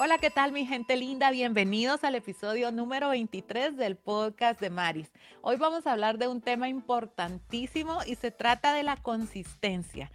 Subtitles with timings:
[0.00, 1.32] Hola, ¿qué tal mi gente linda?
[1.32, 5.10] Bienvenidos al episodio número 23 del podcast de Maris.
[5.42, 10.12] Hoy vamos a hablar de un tema importantísimo y se trata de la consistencia.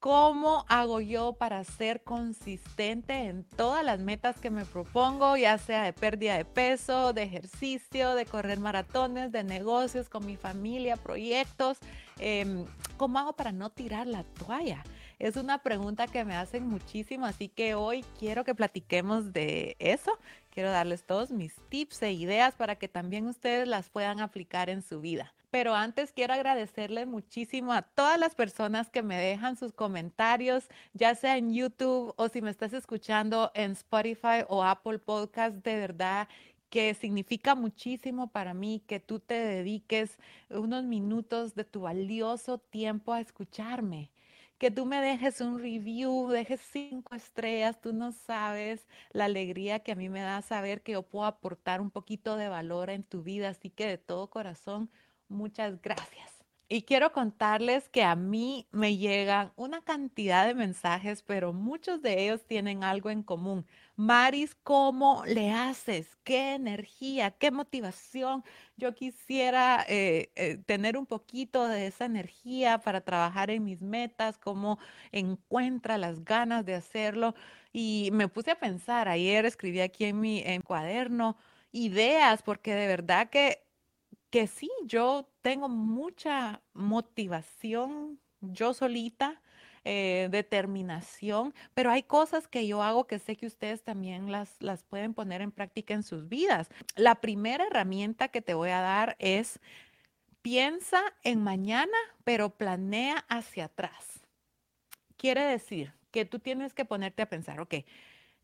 [0.00, 5.82] ¿Cómo hago yo para ser consistente en todas las metas que me propongo, ya sea
[5.82, 11.76] de pérdida de peso, de ejercicio, de correr maratones, de negocios con mi familia, proyectos?
[12.18, 12.64] Em,
[12.96, 14.82] ¿Cómo hago para no tirar la toalla?
[15.18, 20.12] Es una pregunta que me hacen muchísimo, así que hoy quiero que platiquemos de eso.
[20.50, 24.80] Quiero darles todos mis tips e ideas para que también ustedes las puedan aplicar en
[24.80, 25.34] su vida.
[25.50, 31.16] Pero antes quiero agradecerle muchísimo a todas las personas que me dejan sus comentarios, ya
[31.16, 35.56] sea en YouTube o si me estás escuchando en Spotify o Apple Podcast.
[35.64, 36.28] De verdad
[36.70, 40.16] que significa muchísimo para mí que tú te dediques
[40.48, 44.12] unos minutos de tu valioso tiempo a escucharme
[44.58, 49.92] que tú me dejes un review, dejes cinco estrellas, tú no sabes la alegría que
[49.92, 53.22] a mí me da saber que yo puedo aportar un poquito de valor en tu
[53.22, 54.90] vida, así que de todo corazón,
[55.28, 56.38] muchas gracias.
[56.70, 62.24] Y quiero contarles que a mí me llegan una cantidad de mensajes, pero muchos de
[62.24, 63.64] ellos tienen algo en común.
[63.98, 66.16] Maris, ¿cómo le haces?
[66.22, 67.32] ¿Qué energía?
[67.32, 68.44] ¿Qué motivación?
[68.76, 74.38] Yo quisiera eh, eh, tener un poquito de esa energía para trabajar en mis metas,
[74.38, 74.78] cómo
[75.10, 77.34] encuentra las ganas de hacerlo.
[77.72, 81.36] Y me puse a pensar, ayer escribí aquí en mi cuaderno
[81.72, 83.64] ideas, porque de verdad que
[84.30, 89.40] que sí, yo tengo mucha motivación, yo solita,
[89.84, 94.82] eh, determinación, pero hay cosas que yo hago que sé que ustedes también las, las
[94.82, 96.68] pueden poner en práctica en sus vidas.
[96.96, 99.60] La primera herramienta que te voy a dar es
[100.42, 104.20] piensa en mañana, pero planea hacia atrás.
[105.16, 107.74] Quiere decir que tú tienes que ponerte a pensar, ok,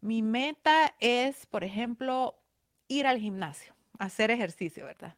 [0.01, 2.37] mi meta es, por ejemplo,
[2.89, 5.17] ir al gimnasio, hacer ejercicio, ¿verdad?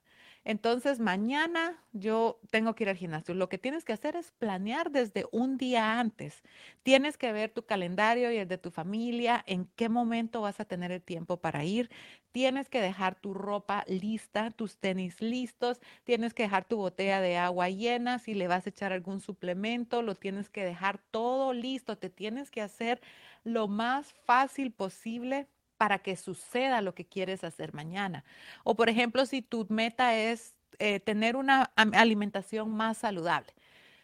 [0.48, 3.34] Entonces, mañana yo tengo que ir al gimnasio.
[3.34, 6.44] Lo que tienes que hacer es planear desde un día antes.
[6.84, 10.64] Tienes que ver tu calendario y el de tu familia, en qué momento vas a
[10.64, 11.90] tener el tiempo para ir.
[12.30, 17.36] Tienes que dejar tu ropa lista, tus tenis listos, tienes que dejar tu botella de
[17.36, 21.98] agua llena, si le vas a echar algún suplemento, lo tienes que dejar todo listo.
[21.98, 23.00] Te tienes que hacer
[23.42, 28.24] lo más fácil posible para que suceda lo que quieres hacer mañana.
[28.64, 33.52] O por ejemplo, si tu meta es eh, tener una alimentación más saludable.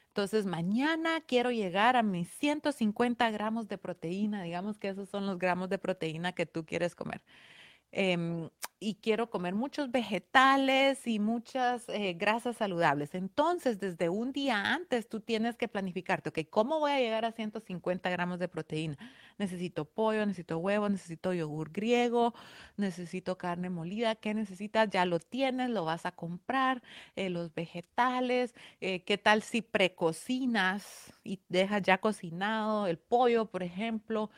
[0.09, 5.39] Entonces, mañana quiero llegar a mis 150 gramos de proteína, digamos que esos son los
[5.39, 7.23] gramos de proteína que tú quieres comer.
[7.93, 8.49] Em,
[8.81, 13.15] y quiero comer muchos vegetales y muchas eh, grasas saludables.
[13.15, 17.33] Entonces, desde un día antes, tú tienes que planificarte, ok, ¿cómo voy a llegar a
[17.33, 18.97] 150 gramos de proteína?
[19.39, 22.35] Necesito pollo, necesito huevo, necesito yogur griego,
[22.77, 24.17] necesito carne molida.
[24.17, 24.91] ¿Qué necesitas?
[24.91, 26.83] Ya lo tienes, lo vas a comprar,
[27.15, 28.55] eh, los vegetales.
[28.81, 34.31] Eh, ¿Qué tal si precocinas y dejas ya cocinado el pollo, por ejemplo?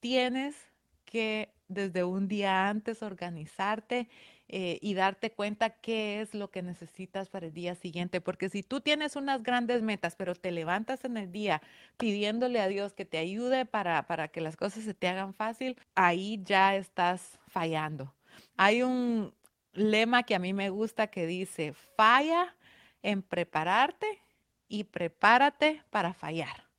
[0.00, 0.56] Tienes
[1.04, 4.08] que desde un día antes organizarte
[4.48, 8.20] eh, y darte cuenta qué es lo que necesitas para el día siguiente.
[8.20, 11.62] Porque si tú tienes unas grandes metas, pero te levantas en el día
[11.96, 15.76] pidiéndole a Dios que te ayude para, para que las cosas se te hagan fácil,
[15.94, 18.14] ahí ya estás fallando.
[18.56, 19.34] Hay un
[19.72, 22.54] lema que a mí me gusta que dice, falla
[23.02, 24.22] en prepararte
[24.68, 26.71] y prepárate para fallar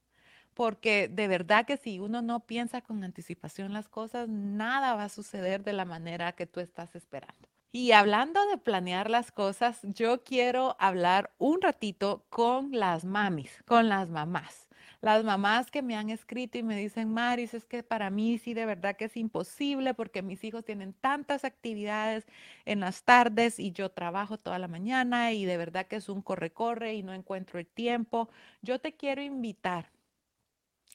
[0.53, 5.09] porque de verdad que si uno no piensa con anticipación las cosas, nada va a
[5.09, 7.49] suceder de la manera que tú estás esperando.
[7.75, 13.89] Y hablando de planear las cosas, yo quiero hablar un ratito con las mamis, con
[13.89, 14.67] las mamás.
[15.01, 18.53] Las mamás que me han escrito y me dicen, Maris, es que para mí sí
[18.53, 22.25] de verdad que es imposible porque mis hijos tienen tantas actividades
[22.65, 26.21] en las tardes y yo trabajo toda la mañana y de verdad que es un
[26.21, 28.29] corre-corre y no encuentro el tiempo.
[28.61, 29.92] Yo te quiero invitar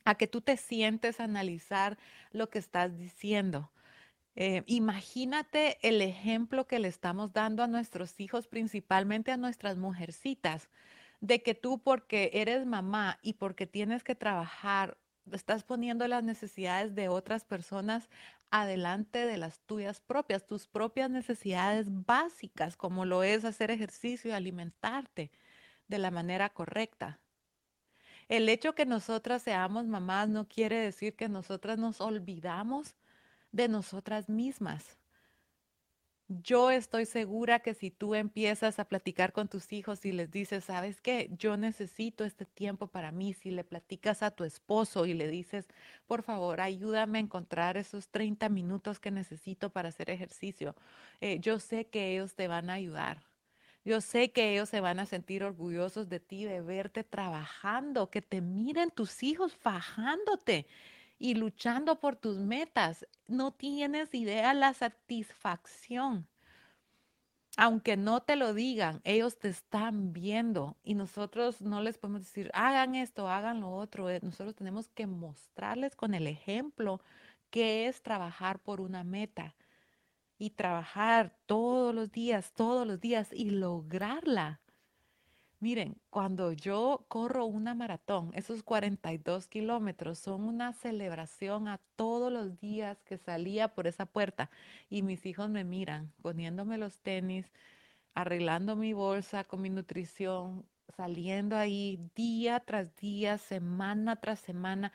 [0.08, 1.98] a que tú te sientes a analizar
[2.32, 3.70] lo que estás diciendo.
[4.36, 10.70] Eh, imagínate el ejemplo que le estamos dando a nuestros hijos, principalmente a nuestras mujercitas,
[11.20, 14.96] de que tú porque eres mamá y porque tienes que trabajar,
[15.30, 18.08] estás poniendo las necesidades de otras personas
[18.50, 24.32] adelante de las tuyas propias, tus propias necesidades básicas, como lo es hacer ejercicio y
[24.32, 25.30] alimentarte
[25.86, 27.20] de la manera correcta.
[28.28, 32.94] El hecho que nosotras seamos mamás no quiere decir que nosotras nos olvidamos
[33.52, 34.98] de nosotras mismas.
[36.30, 40.64] Yo estoy segura que si tú empiezas a platicar con tus hijos y les dices,
[40.64, 41.30] ¿sabes qué?
[41.38, 43.32] Yo necesito este tiempo para mí.
[43.32, 45.68] Si le platicas a tu esposo y le dices,
[46.06, 50.74] por favor, ayúdame a encontrar esos 30 minutos que necesito para hacer ejercicio,
[51.22, 53.27] eh, yo sé que ellos te van a ayudar.
[53.88, 58.20] Yo sé que ellos se van a sentir orgullosos de ti, de verte trabajando, que
[58.20, 60.66] te miren tus hijos fajándote
[61.18, 63.06] y luchando por tus metas.
[63.26, 66.28] No tienes idea la satisfacción.
[67.56, 72.50] Aunque no te lo digan, ellos te están viendo y nosotros no les podemos decir,
[72.52, 74.10] hagan esto, hagan lo otro.
[74.10, 77.00] Eh, nosotros tenemos que mostrarles con el ejemplo
[77.48, 79.54] qué es trabajar por una meta
[80.38, 84.60] y trabajar todos los días, todos los días y lograrla.
[85.60, 92.60] Miren, cuando yo corro una maratón, esos 42 kilómetros son una celebración a todos los
[92.60, 94.50] días que salía por esa puerta
[94.88, 97.52] y mis hijos me miran poniéndome los tenis,
[98.14, 100.64] arreglando mi bolsa con mi nutrición,
[100.96, 104.92] saliendo ahí día tras día, semana tras semana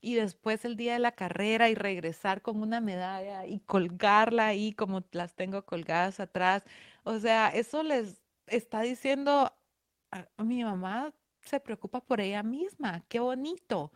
[0.00, 4.72] y después el día de la carrera y regresar con una medalla y colgarla ahí
[4.72, 6.64] como las tengo colgadas atrás.
[7.04, 9.52] O sea, eso les está diciendo
[10.38, 11.12] mi mamá
[11.42, 13.92] se preocupa por ella misma, qué bonito.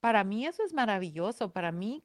[0.00, 2.02] Para mí eso es maravilloso, para mí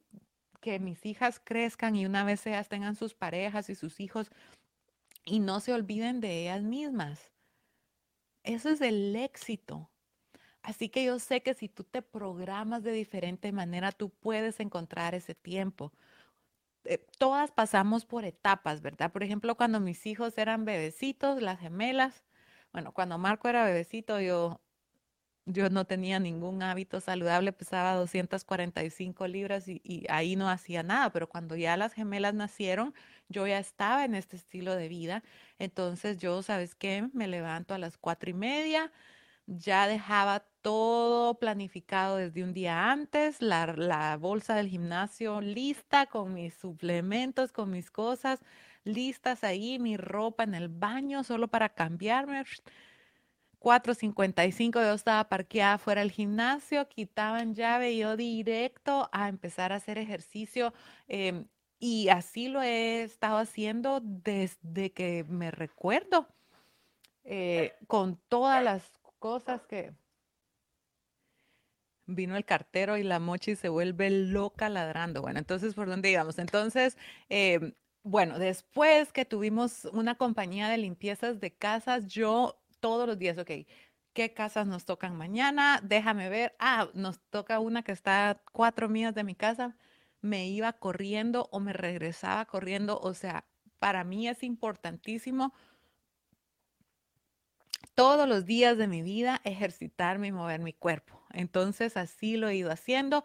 [0.60, 4.30] que mis hijas crezcan y una vez ellas tengan sus parejas y sus hijos
[5.24, 7.32] y no se olviden de ellas mismas.
[8.42, 9.90] Eso es el éxito.
[10.66, 15.14] Así que yo sé que si tú te programas de diferente manera, tú puedes encontrar
[15.14, 15.92] ese tiempo.
[16.84, 19.12] Eh, todas pasamos por etapas, ¿verdad?
[19.12, 22.24] Por ejemplo, cuando mis hijos eran bebecitos, las gemelas,
[22.72, 24.60] bueno, cuando Marco era bebecito, yo,
[25.46, 31.10] yo no tenía ningún hábito saludable, pesaba 245 libras y, y ahí no hacía nada,
[31.12, 32.94] pero cuando ya las gemelas nacieron,
[33.28, 35.22] yo ya estaba en este estilo de vida.
[35.60, 37.08] Entonces yo, ¿sabes qué?
[37.12, 38.92] Me levanto a las cuatro y media,
[39.46, 46.34] ya dejaba todo planificado desde un día antes, la, la, bolsa del gimnasio lista con
[46.34, 48.40] mis suplementos, con mis cosas
[48.82, 52.42] listas ahí, mi ropa en el baño solo para cambiarme.
[53.60, 59.76] 4.55 yo estaba parqueada fuera del gimnasio, quitaban llave y yo directo a empezar a
[59.76, 60.74] hacer ejercicio.
[61.06, 61.46] Em,
[61.78, 66.26] y así lo he estado haciendo desde que me recuerdo,
[67.22, 68.82] eh, con todas las
[69.20, 69.94] cosas que
[72.06, 75.22] vino el cartero y la mochi se vuelve loca ladrando.
[75.22, 76.38] Bueno, entonces, ¿por dónde íbamos?
[76.38, 76.96] Entonces,
[77.28, 83.38] em, bueno, después que tuvimos una compañía de limpiezas de casas, yo todos los días,
[83.38, 83.50] ok,
[84.12, 85.80] ¿qué casas nos tocan mañana?
[85.82, 86.54] Déjame ver.
[86.58, 89.76] Ah, nos toca una que está a cuatro millas de mi casa.
[90.20, 92.98] Me iba corriendo o me regresaba corriendo.
[93.00, 93.44] O sea,
[93.78, 95.52] para mí es importantísimo
[97.94, 101.15] todos los días de mi vida ejercitarme y mover mi cuerpo.
[101.36, 103.24] Entonces, así lo he ido haciendo.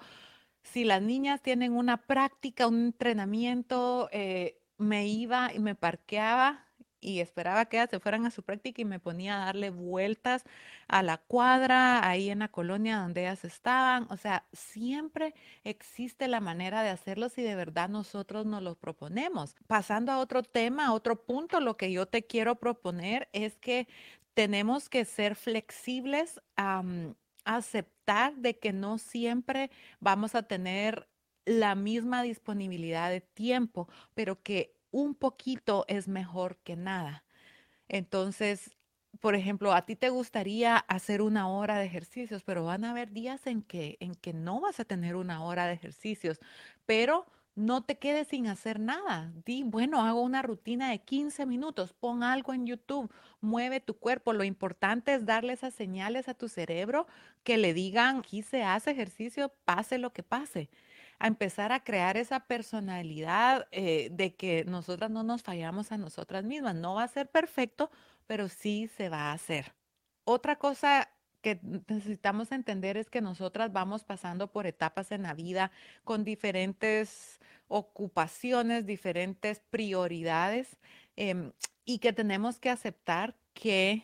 [0.63, 6.67] Si las niñas tienen una práctica, un entrenamiento, eh, me iba y me parqueaba
[7.01, 10.43] y esperaba que ellas se fueran a su práctica y me ponía a darle vueltas
[10.87, 14.05] a la cuadra, ahí en la colonia donde ellas estaban.
[14.11, 19.55] O sea, siempre existe la manera de hacerlo si de verdad nosotros nos lo proponemos.
[19.67, 23.87] Pasando a otro tema, a otro punto, lo que yo te quiero proponer es que
[24.33, 26.39] tenemos que ser flexibles,
[27.45, 31.07] aceptar de que no siempre vamos a tener
[31.45, 37.23] la misma disponibilidad de tiempo, pero que un poquito es mejor que nada.
[37.87, 38.77] Entonces,
[39.19, 43.11] por ejemplo, a ti te gustaría hacer una hora de ejercicios, pero van a haber
[43.11, 46.39] días en que, en que no vas a tener una hora de ejercicios,
[46.85, 47.25] pero
[47.61, 49.31] no te quedes sin hacer nada.
[49.45, 54.33] Di, bueno, hago una rutina de 15 minutos, pon algo en YouTube, mueve tu cuerpo.
[54.33, 57.07] Lo importante es darle esas señales a tu cerebro
[57.43, 60.69] que le digan, aquí se hace ejercicio, pase lo que pase
[61.19, 66.43] a empezar a crear esa personalidad eh, de que nosotras no nos fallamos a nosotras
[66.43, 66.75] mismas.
[66.75, 67.91] No va a ser perfecto,
[68.25, 69.73] pero sí se va a hacer.
[70.23, 71.09] Otra cosa
[71.41, 75.71] que necesitamos entender es que nosotras vamos pasando por etapas en la vida
[76.03, 80.77] con diferentes ocupaciones, diferentes prioridades
[81.15, 81.51] em,
[81.85, 84.03] y que tenemos que aceptar que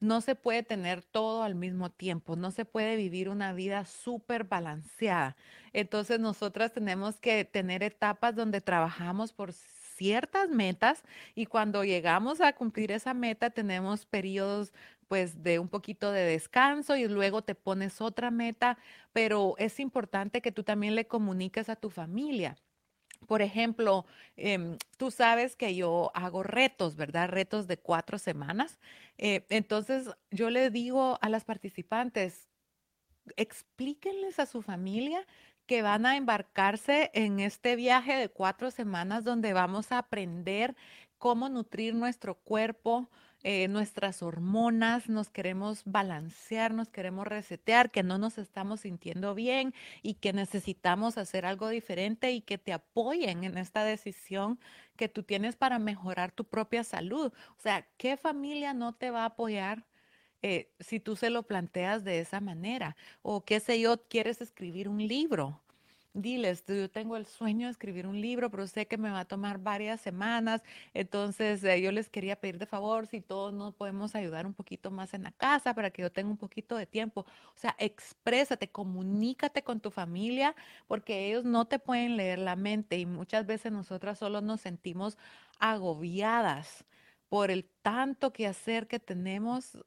[0.00, 4.44] no se puede tener todo al mismo tiempo, no se puede vivir una vida súper
[4.44, 5.36] balanceada.
[5.72, 11.04] Entonces nosotras tenemos que tener etapas donde trabajamos por ciertas metas
[11.36, 14.72] y cuando llegamos a cumplir esa meta tenemos periodos
[15.12, 18.78] pues de un poquito de descanso y luego te pones otra meta,
[19.12, 22.56] pero es importante que tú también le comuniques a tu familia
[23.26, 27.28] por ejemplo, em, tú sabes que yo hago retos, ¿verdad?
[27.28, 28.80] Retos de cuatro semanas.
[29.18, 32.48] Eh, entonces, yo le digo a las participantes,
[33.36, 35.26] explíquenles a su familia
[35.66, 40.74] que van a embarcarse en este viaje de cuatro semanas donde vamos a aprender
[41.18, 43.08] cómo nutrir nuestro cuerpo,
[43.44, 49.74] eh, nuestras hormonas, nos queremos balancear, nos queremos resetear, que no nos estamos sintiendo bien
[50.02, 54.60] y que necesitamos hacer algo diferente y que te apoyen en esta decisión
[54.96, 57.32] que tú tienes para mejorar tu propia salud.
[57.58, 59.86] O sea, ¿qué familia no te va a apoyar?
[60.42, 64.88] Eh, si tú se lo planteas de esa manera, o qué sé yo, quieres escribir
[64.88, 65.62] un libro,
[66.14, 69.24] diles, yo tengo el sueño de escribir un libro, pero sé que me va a
[69.24, 70.62] tomar varias semanas,
[70.94, 74.90] entonces eh, yo les quería pedir de favor si todos nos podemos ayudar un poquito
[74.90, 77.22] más en la casa para que yo tenga un poquito de tiempo.
[77.54, 80.54] O sea, exprésate, comunícate con tu familia,
[80.86, 85.16] porque ellos no te pueden leer la mente y muchas veces nosotras solo nos sentimos
[85.58, 86.84] agobiadas
[87.28, 89.78] por el tanto que hacer que tenemos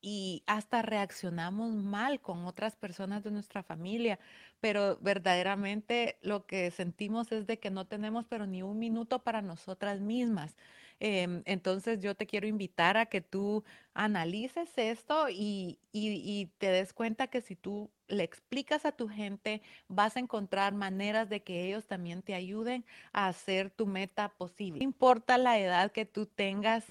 [0.00, 4.18] y hasta reaccionamos mal con otras personas de nuestra familia,
[4.60, 9.42] pero verdaderamente lo que sentimos es de que no tenemos pero ni un minuto para
[9.42, 10.56] nosotras mismas.
[11.00, 13.64] Em, entonces yo te quiero invitar a que tú
[13.94, 19.62] analices esto y, y te des cuenta que si tú le explicas a tu gente,
[19.88, 24.80] vas a encontrar maneras de que ellos también te ayuden a hacer tu meta posible.
[24.80, 26.84] No importa la edad que tú tengas,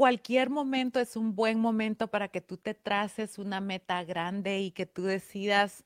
[0.00, 4.70] cualquier momento es un buen momento para que tú te traces una meta grande y
[4.70, 5.84] que tú decidas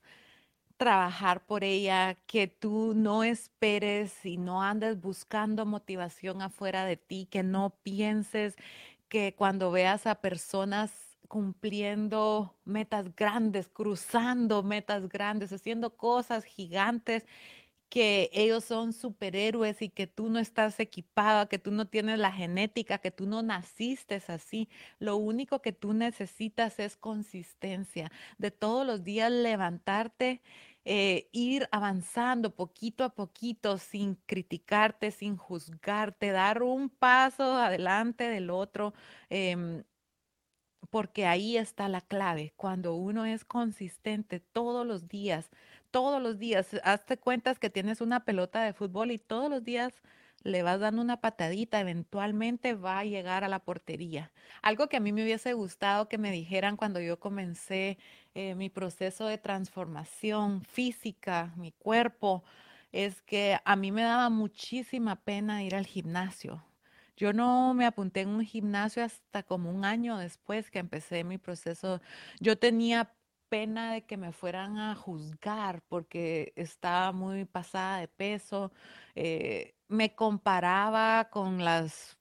[0.77, 7.27] trabajar por ella, que tú no esperes y no andes buscando motivación afuera de ti,
[7.29, 8.55] que no pienses
[9.09, 10.93] que cuando veas a personas
[11.27, 17.25] cumpliendo metas grandes, cruzando metas grandes, haciendo cosas gigantes,
[17.89, 22.31] que ellos son superhéroes y que tú no estás equipada, que tú no tienes la
[22.31, 24.69] genética, que tú no naciste así.
[24.99, 30.41] Lo único que tú necesitas es consistencia, de todos los días levantarte.
[30.87, 38.51] Eh, ir avanzando poquito a poquito sin criticarte, sin juzgarte, dar un paso adelante del
[38.51, 38.93] otro,
[39.29, 39.83] em,
[40.89, 42.53] porque ahí está la clave.
[42.55, 45.49] Cuando uno es consistente todos los días,
[45.95, 46.67] todos los días.
[46.83, 49.93] Hazte cuentas que tienes una pelota de fútbol y todos los días
[50.43, 54.33] le vas dando una patadita, eventualmente va a llegar a la portería.
[54.61, 57.97] Algo que a mí me hubiese gustado que me dijeran cuando yo comencé
[58.33, 62.43] eh, mi proceso de transformación física, mi cuerpo,
[62.91, 66.61] es que a mí me daba muchísima pena ir al gimnasio.
[67.15, 71.37] Yo no me apunté en un gimnasio hasta como un año después que empecé mi
[71.37, 72.01] proceso.
[72.41, 73.14] Yo tenía
[73.49, 78.71] pena de que me fueran a juzgar porque estaba muy pasada de peso.
[79.15, 82.17] Eh, me comparaba con las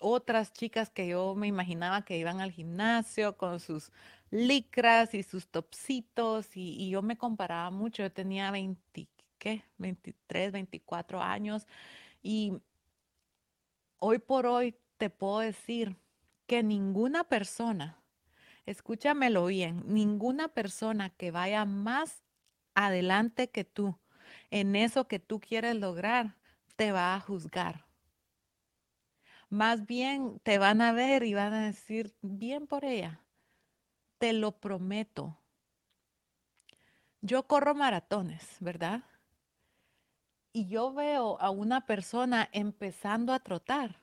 [0.00, 3.92] otras chicas que yo me imaginaba que iban al gimnasio con sus
[4.30, 8.02] licras y sus topsitos y, yo me comparaba mucho.
[8.02, 9.64] Yo tenía 20, ¿qué?
[9.78, 11.66] 23, 24 años
[12.22, 12.54] y
[13.98, 15.96] hoy por hoy te puedo decir
[16.46, 17.99] que ninguna persona
[18.70, 22.22] escúchamelo bien, ninguna persona que vaya más
[22.74, 23.98] adelante que tú
[24.50, 26.36] en eso que tú quieres lograr
[26.76, 27.86] te va a juzgar.
[29.48, 33.20] Más bien te van a ver y van a decir, bien por ella,
[34.18, 35.36] te lo prometo.
[37.20, 39.02] Yo corro maratones, ¿verdad?
[40.52, 44.00] Y yo veo a una persona empezando a trotar.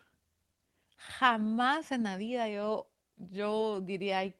[0.97, 4.33] Jamás en la vida yo, yo diría,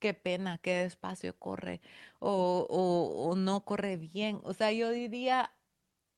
[0.00, 1.80] qué pena, qué despacio corre
[2.20, 4.40] o, no corre bien.
[4.44, 5.52] O sea, yo diría,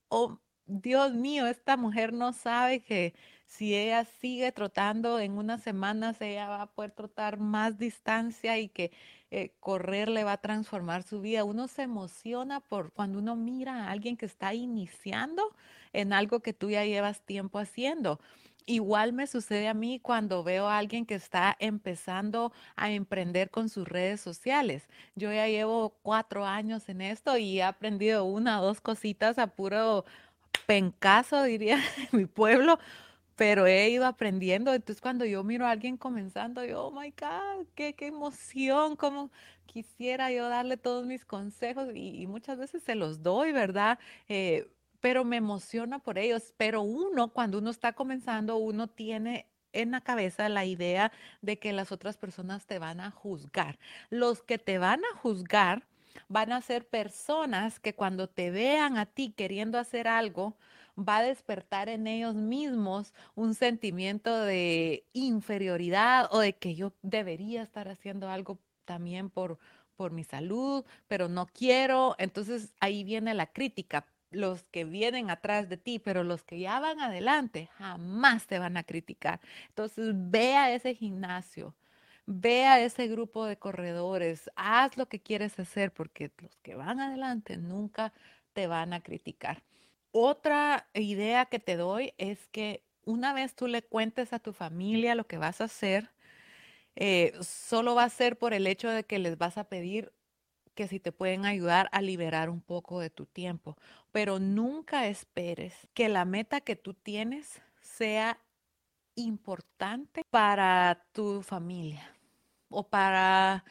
[0.09, 6.21] oh, Dios mío, esta mujer no sabe que si ella sigue trotando en unas semanas,
[6.21, 8.91] ella va a poder trotar más distancia y que
[9.31, 11.43] eh, correr le va a transformar su vida.
[11.43, 15.55] Uno se emociona por cuando uno mira a alguien que está iniciando
[15.93, 18.19] en algo que tú ya llevas tiempo haciendo.
[18.65, 23.69] Igual me sucede a mí cuando veo a alguien que está empezando a emprender con
[23.69, 24.87] sus redes sociales.
[25.15, 29.47] Yo ya llevo cuatro años en esto y he aprendido una o dos cositas a
[29.47, 30.05] puro
[30.65, 31.77] pencazo, diría
[32.11, 32.79] en mi pueblo,
[33.35, 34.73] pero he ido aprendiendo.
[34.73, 39.31] Entonces, cuando yo miro a alguien comenzando, yo, oh my God, qué, qué emoción, como
[39.65, 43.99] quisiera yo darle todos mis consejos y, muchas veces se los doy, ¿verdad?
[44.29, 44.67] Eh,
[45.03, 46.53] pero me emociona por ellos.
[46.55, 51.73] Pero uno, cuando uno está comenzando, uno tiene en la cabeza la idea de que
[51.73, 53.79] las otras personas te van a juzgar.
[54.09, 55.85] Los que te van a juzgar
[56.29, 60.55] van a ser personas que cuando te vean a ti queriendo hacer algo,
[60.97, 67.61] va a despertar en ellos mismos un sentimiento de inferioridad o de que yo debería
[67.61, 69.59] estar haciendo algo también por,
[69.97, 72.15] por mi salud, pero no quiero.
[72.19, 74.07] Entonces ahí viene la crítica.
[74.33, 78.77] Los que vienen atrás de ti, pero los que ya van adelante jamás te van
[78.77, 79.39] a criticar.
[79.69, 81.75] Entonces ve a ese gimnasio,
[82.25, 86.99] ve a ese grupo de corredores, haz lo que quieres hacer porque los que van
[86.99, 88.13] adelante nunca
[88.53, 89.63] te van a criticar.
[90.11, 95.15] Otra idea que te doy es que una vez tú le cuentes a tu familia
[95.15, 96.11] lo que vas a hacer,
[96.95, 100.11] eh, solo va a ser por el hecho de que les vas a pedir
[100.73, 103.77] que si te pueden ayudar a liberar un poco de tu tiempo,
[104.11, 108.39] pero nunca esperes que la meta que tú tienes sea
[109.15, 112.15] importante para tu familia
[112.69, 113.63] o para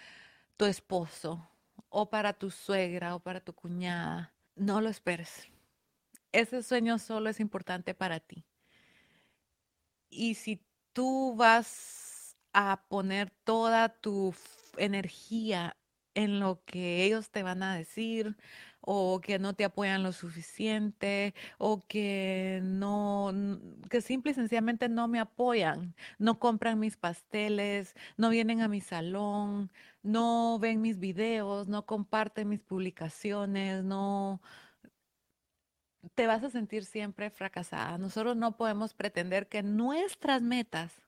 [0.56, 1.48] tu esposo
[1.88, 4.32] o para tu suegra o para tu cuñada.
[4.54, 5.52] No lo esperes
[6.32, 8.44] ese sueño solo es importante para ti.
[10.08, 14.34] Y si tú vas a poner toda tu
[14.76, 15.76] energía
[16.14, 18.36] en lo que ellos te van a decir
[18.80, 23.32] o que no te apoyan lo suficiente o que no,
[23.90, 28.80] que simple y sencillamente no me apoyan, no compran mis pasteles, no vienen a mi
[28.80, 29.70] salón,
[30.02, 34.40] no ven mis videos, no comparten mis publicaciones, no,
[36.14, 37.98] te vas a sentir siempre fracasada.
[37.98, 41.02] Nosotros no podemos pretender que nuestras metas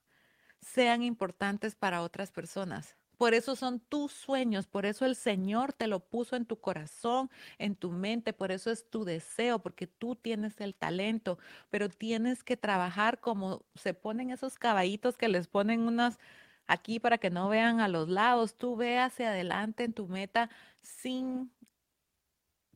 [0.61, 2.97] sean importantes para otras personas.
[3.17, 7.29] Por eso son tus sueños, por eso el Señor te lo puso en tu corazón,
[7.57, 12.43] en tu mente, por eso es tu deseo, porque tú tienes el talento, pero tienes
[12.43, 16.19] que trabajar como se ponen esos caballitos que les ponen unas
[16.67, 18.55] aquí para que no vean a los lados.
[18.57, 20.49] Tú ve hacia adelante en tu meta
[20.81, 21.51] sin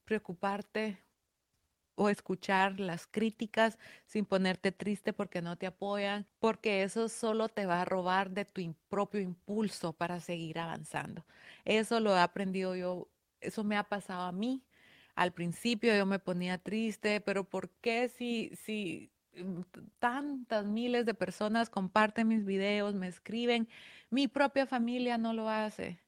[0.05, 0.97] preocuparte
[1.99, 7.65] o escuchar las críticas sin ponerte triste porque no te apoyan, porque eso solo te
[7.65, 11.25] va a robar de tu propio impulso para seguir avanzando.
[11.65, 13.09] Eso lo he aprendido yo,
[13.41, 14.63] eso me ha pasado a mí.
[15.13, 19.61] Al principio yo me ponía triste, pero ¿por qué si, si mm,
[19.99, 23.67] tantas miles de personas comparten mis videos, me escriben,
[24.09, 25.99] mi propia familia no lo hace?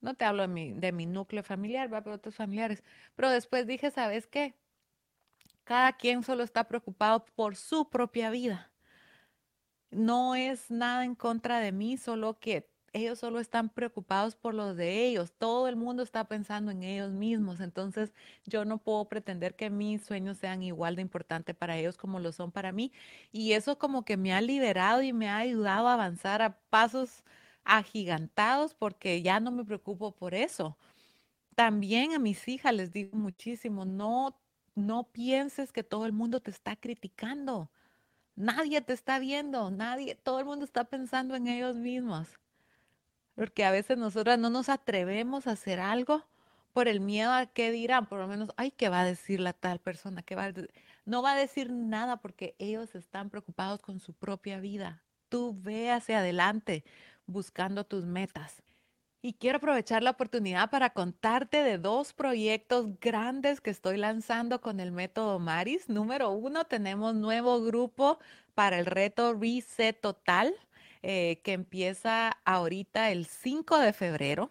[0.00, 2.82] No te hablo de mi, núcleo familiar, va, pero otros familiares.
[3.14, 4.54] Pero después dije, ¿sabes qué?
[5.70, 8.72] Cada quien solo está preocupado por su propia vida.
[9.92, 14.76] No es nada en contra de mí, solo que ellos solo están preocupados por los
[14.76, 15.32] de ellos.
[15.38, 17.60] Todo el mundo está pensando en ellos mismos.
[17.60, 18.12] Entonces
[18.46, 22.32] yo no puedo pretender que mis sueños sean igual de importantes para ellos como lo
[22.32, 22.90] son para mí.
[23.30, 27.22] Y eso como que me ha liberado y me ha ayudado a avanzar a pasos
[27.62, 30.76] agigantados porque ya no me preocupo por eso.
[31.54, 34.36] También a mis hijas les digo muchísimo, no
[34.74, 37.70] no pienses que todo el mundo te está criticando.
[38.36, 42.28] Nadie te está viendo, nadie, todo el mundo está pensando en ellos mismos.
[43.34, 46.24] Porque a veces nosotras no nos atrevemos a hacer algo
[46.72, 49.52] por el miedo a qué dirán, por lo menos, ay, ¿qué va a decir la
[49.52, 50.22] tal persona?
[50.22, 50.52] ¿Qué va
[51.04, 55.02] No va a decir nada porque ellos están preocupados con su propia vida.
[55.28, 56.84] Tú ve hacia adelante
[57.26, 58.62] buscando tus metas.
[59.22, 64.80] Y quiero aprovechar la oportunidad para contarte de dos proyectos grandes que estoy lanzando con
[64.80, 65.90] el método Maris.
[65.90, 68.18] Número uno, tenemos nuevo grupo
[68.54, 70.54] para el reto Reset Total,
[71.02, 74.50] eh, que empieza ahorita el 5 de febrero.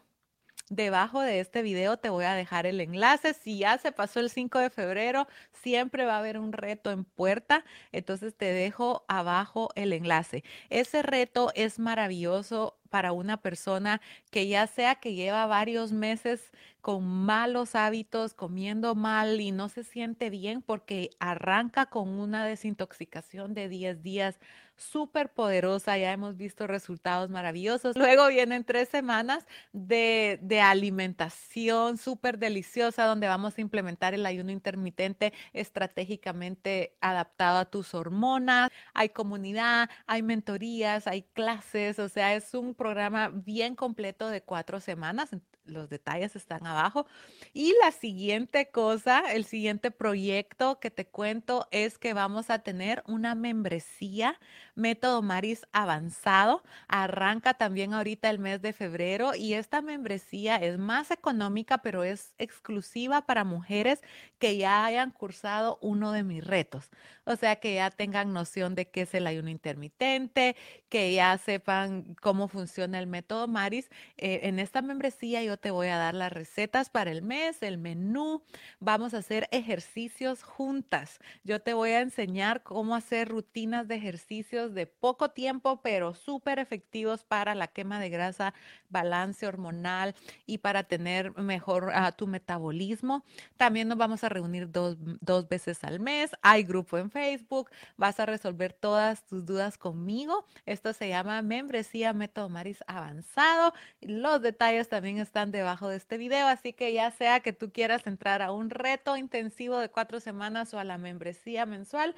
[0.70, 3.34] Debajo de este video te voy a dejar el enlace.
[3.34, 7.06] Si ya se pasó el 5 de febrero, siempre va a haber un reto en
[7.06, 7.66] puerta.
[7.92, 10.44] Entonces te dejo abajo el enlace.
[10.70, 17.04] Ese reto es maravilloso para una persona que ya sea que lleva varios meses con
[17.06, 23.70] malos hábitos, comiendo mal y no se siente bien porque arranca con una desintoxicación de
[23.70, 24.40] 10 días
[24.80, 27.96] súper poderosa, ya hemos visto resultados maravillosos.
[27.96, 34.52] Luego vienen tres semanas de, de alimentación súper deliciosa donde vamos a implementar el ayuno
[34.52, 38.70] intermitente estratégicamente adaptado a tus hormonas.
[38.94, 44.80] Hay comunidad, hay mentorías, hay clases, o sea, es un programa bien completo de cuatro
[44.80, 45.30] semanas
[45.70, 47.06] los detalles están abajo.
[47.54, 53.04] Y la siguiente cosa, el siguiente proyecto que te cuento es que vamos a tener
[53.08, 54.40] una membresía
[54.80, 56.64] Método Maris avanzado.
[56.88, 62.34] Arranca también ahorita el mes de febrero y esta membresía es más económica, pero es
[62.38, 64.02] exclusiva para mujeres
[64.40, 66.90] que ya hayan cursado uno de mis retos.
[67.26, 70.56] O sea, que ya tengan noción de qué es el ayuno intermitente,
[70.90, 73.90] que ya sepan cómo funciona el método Maris.
[74.18, 77.78] Eh, en esta membresía yo te voy a dar las recetas para el mes, el
[77.78, 78.42] menú.
[78.80, 81.20] Vamos a hacer ejercicios juntas.
[81.44, 86.60] Yo te voy a enseñar cómo hacer rutinas de ejercicios de poco tiempo, pero súper
[86.60, 88.54] efectivos para la quema de grasa,
[88.90, 93.24] balance hormonal y para tener mejor uh, tu metabolismo.
[93.58, 96.32] También nos vamos a reunir dos, dos veces al mes.
[96.42, 97.70] Hay grupo en Facebook.
[97.98, 100.46] Vas a resolver todas tus dudas conmigo.
[100.66, 103.74] Esto se llama membresía Método Maris Avanzado.
[104.02, 108.06] Los detalles también están debajo de este video, así que ya sea que tú quieras
[108.08, 112.16] entrar a un reto intensivo de cuatro semanas o a la membresía mensual,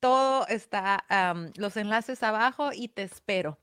[0.00, 3.58] todo está, um, los enlaces abajo y te espero.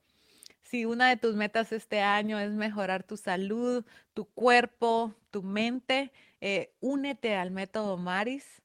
[0.63, 6.11] Si una de tus metas este año es mejorar tu salud, tu cuerpo, tu mente,
[6.41, 8.63] eh, únete al método Maris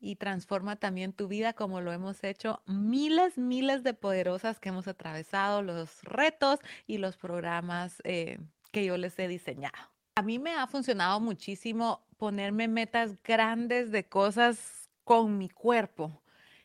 [0.00, 4.88] y transforma también tu vida como lo hemos hecho miles, miles de poderosas que hemos
[4.88, 8.38] atravesado, los retos y los programas eh,
[8.70, 9.90] que yo les he diseñado.
[10.14, 16.21] A mí me ha funcionado muchísimo ponerme metas grandes de cosas con mi cuerpo.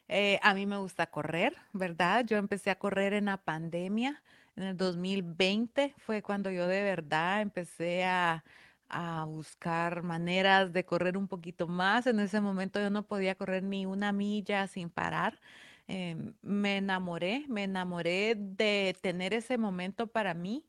[0.10, 2.26] Eh, a mí me gusta correr, ¿verdad?
[2.26, 4.24] Yo empecé a correr en la pandemia.
[4.56, 8.44] En el 2020 fue cuando yo de verdad empecé a,
[8.90, 12.08] a buscar maneras de correr un poquito más.
[12.08, 15.40] En ese momento yo no podía correr ni una milla sin parar.
[15.88, 20.66] Em, me enamoré, me enamoré de tener ese momento para mí.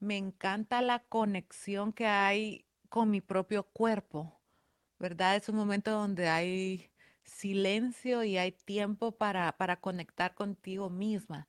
[0.00, 4.38] Me encanta la conexión que hay con mi propio cuerpo,
[4.98, 5.36] ¿verdad?
[5.36, 6.90] Es un momento donde hay
[7.28, 11.46] silencio y hay tiempo para, para conectar contigo misma.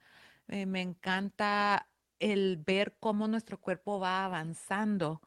[0.47, 1.89] Eh, me encanta
[2.19, 5.21] el ver cómo nuestro cuerpo va avanzando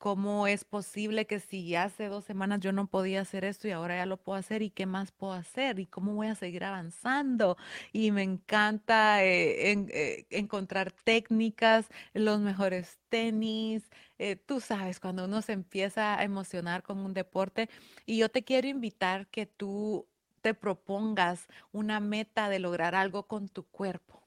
[0.00, 3.96] ¿Cómo es posible que si hace dos semanas yo no podía hacer esto y ahora
[3.96, 7.58] ya lo puedo hacer y qué más puedo hacer y cómo voy a seguir avanzando?
[7.92, 13.90] Y me encanta eh, eh, encontrar técnicas, los mejores tenis.
[14.18, 17.68] Eh, tú sabes, cuando uno se empieza a emocionar con un deporte
[18.06, 20.06] y yo te quiero invitar que tú
[20.40, 24.19] te propongas una meta de lograr algo con tu cuerpo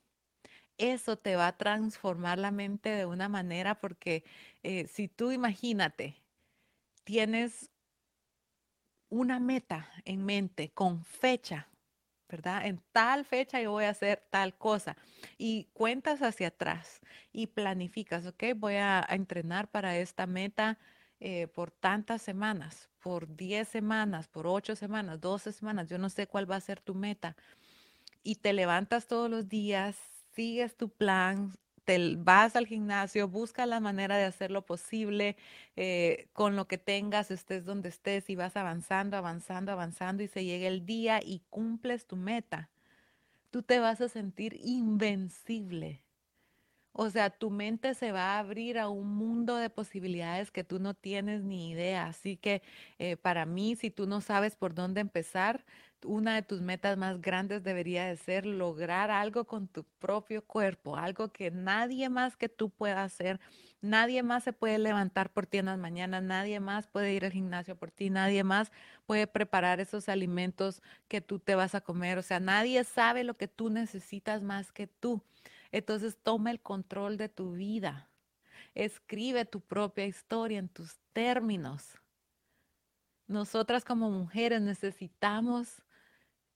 [0.77, 4.23] eso te va a transformar la mente de una manera porque
[4.63, 6.15] eh, si tú imagínate,
[7.03, 7.69] tienes
[9.09, 11.67] una meta en mente con fecha,
[12.27, 12.65] ¿verdad?
[12.65, 14.97] En tal fecha yo voy a hacer tal cosa
[15.37, 16.99] y cuentas hacia atrás
[17.31, 18.43] y planificas, ¿ok?
[18.55, 20.79] Voy a, entrenar para esta meta
[21.19, 26.25] eh, por tantas semanas, por 10 semanas, por 8 semanas, 12 semanas, yo no sé
[26.25, 27.35] cuál va a ser tu meta.
[28.23, 31.53] Y te levantas todos los días sigues tu plan,
[31.85, 35.35] te vas al gimnasio, busca la manera de hacer lo posible
[35.75, 40.45] eh, con lo que tengas, estés donde estés y vas avanzando, avanzando, avanzando y se
[40.45, 42.69] llega el día y cumples tu meta.
[43.51, 46.01] Tú te vas a sentir invencible.
[46.93, 50.79] O sea, tu mente se va a abrir a un mundo de posibilidades que tú
[50.79, 52.05] no tienes ni idea.
[52.05, 52.61] Así que
[52.99, 55.65] eh, para mí, si tú no sabes por dónde empezar,
[56.05, 60.95] una de tus metas más grandes debería de ser lograr algo con tu propio cuerpo,
[60.95, 63.39] algo que nadie más que tú pueda hacer.
[63.81, 67.31] Nadie más se puede levantar por ti en las mañanas, nadie más puede ir al
[67.31, 68.71] gimnasio por ti, nadie más
[69.05, 72.17] puede preparar esos alimentos que tú te vas a comer.
[72.17, 75.21] O sea, nadie sabe lo que tú necesitas más que tú.
[75.71, 78.09] Entonces toma el control de tu vida.
[78.75, 81.99] Escribe tu propia historia en tus términos.
[83.27, 85.81] Nosotras como mujeres necesitamos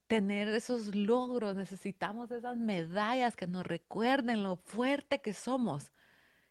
[0.08, 5.91] tener esos logros, necesitamos esas medallas que nos recuerden lo fuerte que somos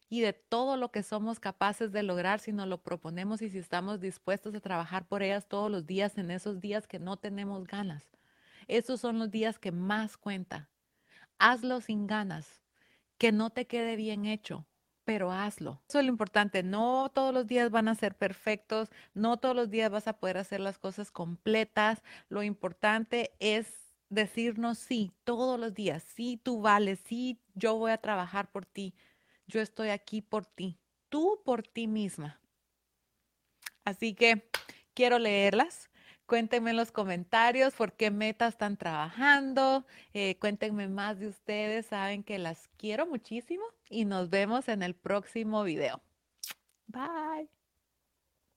[0.09, 3.57] y de todo lo que somos capaces de lograr si nos lo proponemos y si
[3.57, 7.67] estamos dispuestos a trabajar por ellas todos los días en esos días que no tenemos
[7.67, 8.03] ganas.
[8.67, 10.69] Esos son los días que más cuenta.
[11.39, 12.61] Hazlo sin ganas,
[13.17, 14.65] que no te quede bien hecho,
[15.07, 15.81] pero hazlo.
[15.87, 16.63] Eso es lo importante.
[16.63, 20.37] No todos los días van a ser perfectos, no todos los días vas a poder
[20.37, 22.03] hacer las cosas completas.
[22.27, 23.67] Lo importante es
[24.09, 26.03] decirnos sí todos los días.
[26.03, 28.93] Sí, tú vales, sí, yo voy a trabajar por ti.
[29.47, 32.41] Yo estoy aquí por ti, tú por ti misma.
[33.85, 34.49] Así que
[34.93, 35.89] quiero leerlas.
[36.27, 39.85] Cuéntenme en los comentarios por qué metas están trabajando.
[40.13, 41.85] Eh, cuéntenme más de ustedes.
[41.87, 46.01] Saben que las quiero muchísimo y nos vemos en el próximo video.
[46.87, 47.56] Bye.